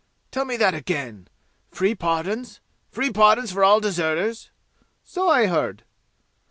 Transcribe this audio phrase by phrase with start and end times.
[0.31, 1.27] "Tell me that again!
[1.69, 2.59] Free pardons?
[2.89, 4.49] Free pardons for all deserters?"
[5.03, 5.83] "So I heard."